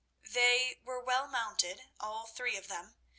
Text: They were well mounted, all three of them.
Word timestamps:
They 0.27 0.79
were 0.83 0.99
well 0.99 1.27
mounted, 1.27 1.83
all 1.99 2.25
three 2.25 2.57
of 2.57 2.67
them. 2.69 2.95